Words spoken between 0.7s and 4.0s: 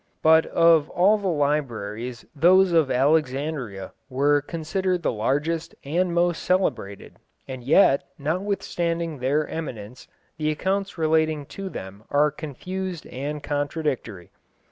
all libraries those of Alexandria